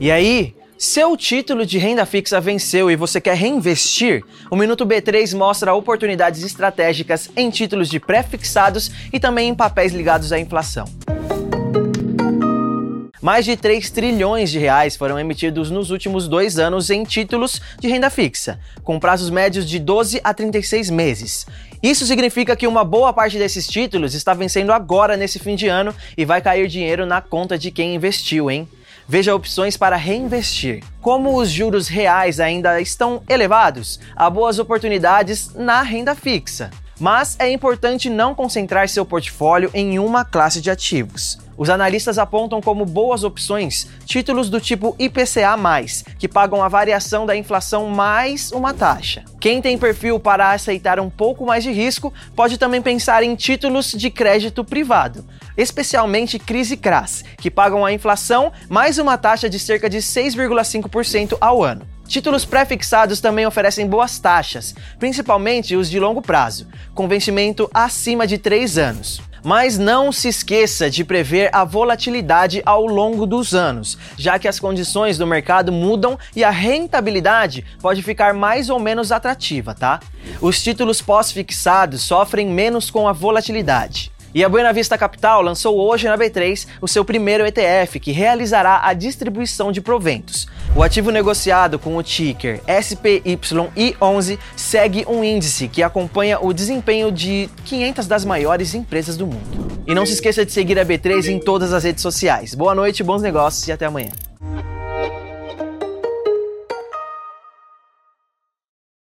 E 0.00 0.12
aí, 0.12 0.54
seu 0.78 1.16
título 1.16 1.66
de 1.66 1.76
renda 1.76 2.06
fixa 2.06 2.40
venceu 2.40 2.88
e 2.88 2.94
você 2.94 3.20
quer 3.20 3.34
reinvestir? 3.34 4.22
O 4.48 4.54
Minuto 4.54 4.86
B3 4.86 5.36
mostra 5.36 5.74
oportunidades 5.74 6.44
estratégicas 6.44 7.28
em 7.36 7.50
títulos 7.50 7.88
de 7.88 7.98
pré-fixados 7.98 8.92
e 9.12 9.18
também 9.18 9.48
em 9.48 9.54
papéis 9.56 9.92
ligados 9.92 10.32
à 10.32 10.38
inflação. 10.38 10.84
Mais 13.20 13.44
de 13.44 13.56
3 13.56 13.90
trilhões 13.90 14.52
de 14.52 14.60
reais 14.60 14.94
foram 14.94 15.18
emitidos 15.18 15.68
nos 15.68 15.90
últimos 15.90 16.28
dois 16.28 16.60
anos 16.60 16.90
em 16.90 17.02
títulos 17.02 17.60
de 17.80 17.88
renda 17.88 18.08
fixa, 18.08 18.60
com 18.84 19.00
prazos 19.00 19.30
médios 19.30 19.68
de 19.68 19.80
12 19.80 20.20
a 20.22 20.32
36 20.32 20.90
meses. 20.90 21.44
Isso 21.82 22.06
significa 22.06 22.54
que 22.54 22.68
uma 22.68 22.84
boa 22.84 23.12
parte 23.12 23.36
desses 23.36 23.66
títulos 23.66 24.14
está 24.14 24.32
vencendo 24.32 24.72
agora 24.72 25.16
nesse 25.16 25.40
fim 25.40 25.56
de 25.56 25.66
ano 25.66 25.92
e 26.16 26.24
vai 26.24 26.40
cair 26.40 26.68
dinheiro 26.68 27.04
na 27.04 27.20
conta 27.20 27.58
de 27.58 27.72
quem 27.72 27.96
investiu, 27.96 28.48
hein? 28.48 28.68
Veja 29.10 29.34
opções 29.34 29.74
para 29.74 29.96
reinvestir. 29.96 30.84
Como 31.00 31.34
os 31.34 31.48
juros 31.48 31.88
reais 31.88 32.38
ainda 32.38 32.78
estão 32.78 33.22
elevados, 33.26 33.98
há 34.14 34.28
boas 34.28 34.58
oportunidades 34.58 35.54
na 35.54 35.80
renda 35.80 36.14
fixa. 36.14 36.70
Mas 37.00 37.34
é 37.38 37.50
importante 37.50 38.10
não 38.10 38.34
concentrar 38.34 38.86
seu 38.86 39.06
portfólio 39.06 39.70
em 39.72 39.98
uma 39.98 40.26
classe 40.26 40.60
de 40.60 40.70
ativos. 40.70 41.38
Os 41.58 41.68
analistas 41.68 42.18
apontam 42.18 42.60
como 42.60 42.86
boas 42.86 43.24
opções 43.24 43.88
títulos 44.06 44.48
do 44.48 44.60
tipo 44.60 44.94
IPCA, 44.96 45.58
que 46.16 46.28
pagam 46.28 46.62
a 46.62 46.68
variação 46.68 47.26
da 47.26 47.34
inflação 47.34 47.88
mais 47.88 48.52
uma 48.52 48.72
taxa. 48.72 49.24
Quem 49.40 49.60
tem 49.60 49.76
perfil 49.76 50.20
para 50.20 50.52
aceitar 50.52 51.00
um 51.00 51.10
pouco 51.10 51.44
mais 51.44 51.64
de 51.64 51.72
risco 51.72 52.14
pode 52.36 52.58
também 52.58 52.80
pensar 52.80 53.24
em 53.24 53.34
títulos 53.34 53.90
de 53.90 54.08
crédito 54.08 54.64
privado, 54.64 55.24
especialmente 55.56 56.38
CRIS 56.38 56.70
e 56.70 56.76
CRAS, 56.76 57.24
que 57.38 57.50
pagam 57.50 57.84
a 57.84 57.92
inflação 57.92 58.52
mais 58.68 58.98
uma 58.98 59.18
taxa 59.18 59.50
de 59.50 59.58
cerca 59.58 59.90
de 59.90 59.98
6,5% 59.98 61.36
ao 61.40 61.64
ano. 61.64 61.97
Títulos 62.08 62.46
pré-fixados 62.46 63.20
também 63.20 63.46
oferecem 63.46 63.86
boas 63.86 64.18
taxas, 64.18 64.74
principalmente 64.98 65.76
os 65.76 65.90
de 65.90 66.00
longo 66.00 66.22
prazo, 66.22 66.66
com 66.94 67.06
vencimento 67.06 67.68
acima 67.72 68.26
de 68.26 68.38
3 68.38 68.78
anos. 68.78 69.20
Mas 69.44 69.76
não 69.76 70.10
se 70.10 70.26
esqueça 70.28 70.90
de 70.90 71.04
prever 71.04 71.50
a 71.52 71.64
volatilidade 71.64 72.62
ao 72.64 72.86
longo 72.86 73.26
dos 73.26 73.54
anos, 73.54 73.98
já 74.16 74.38
que 74.38 74.48
as 74.48 74.58
condições 74.58 75.18
do 75.18 75.26
mercado 75.26 75.70
mudam 75.70 76.18
e 76.34 76.42
a 76.42 76.50
rentabilidade 76.50 77.64
pode 77.80 78.02
ficar 78.02 78.32
mais 78.32 78.70
ou 78.70 78.80
menos 78.80 79.12
atrativa, 79.12 79.74
tá? 79.74 80.00
Os 80.40 80.62
títulos 80.62 81.02
pós-fixados 81.02 82.00
sofrem 82.00 82.48
menos 82.48 82.90
com 82.90 83.06
a 83.06 83.12
volatilidade. 83.12 84.10
E 84.34 84.44
a 84.44 84.48
Buena 84.48 84.72
Vista 84.72 84.98
Capital 84.98 85.40
lançou 85.40 85.78
hoje 85.78 86.06
na 86.06 86.18
B3 86.18 86.66
o 86.82 86.88
seu 86.88 87.02
primeiro 87.04 87.46
ETF, 87.46 87.98
que 87.98 88.12
realizará 88.12 88.80
a 88.84 88.92
distribuição 88.92 89.72
de 89.72 89.80
proventos. 89.80 90.46
O 90.76 90.82
ativo 90.82 91.10
negociado 91.10 91.78
com 91.78 91.96
o 91.96 92.02
ticker 92.02 92.60
SPYI11 92.66 94.38
segue 94.54 95.06
um 95.08 95.24
índice 95.24 95.66
que 95.66 95.82
acompanha 95.82 96.38
o 96.40 96.52
desempenho 96.52 97.10
de 97.10 97.48
500 97.64 98.06
das 98.06 98.24
maiores 98.24 98.74
empresas 98.74 99.16
do 99.16 99.26
mundo. 99.26 99.68
E 99.86 99.94
não 99.94 100.04
se 100.04 100.12
esqueça 100.12 100.44
de 100.44 100.52
seguir 100.52 100.78
a 100.78 100.84
B3 100.84 101.28
em 101.28 101.40
todas 101.40 101.72
as 101.72 101.84
redes 101.84 102.02
sociais. 102.02 102.54
Boa 102.54 102.74
noite, 102.74 103.02
bons 103.02 103.22
negócios 103.22 103.66
e 103.66 103.72
até 103.72 103.86
amanhã. 103.86 104.10